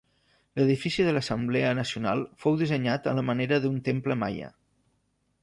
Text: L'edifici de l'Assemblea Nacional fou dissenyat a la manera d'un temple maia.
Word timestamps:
L'edifici 0.59 1.03
de 1.07 1.11
l'Assemblea 1.17 1.73
Nacional 1.81 2.23
fou 2.45 2.57
dissenyat 2.63 3.11
a 3.13 3.15
la 3.19 3.27
manera 3.29 3.61
d'un 3.67 3.79
temple 3.91 4.19
maia. 4.25 4.51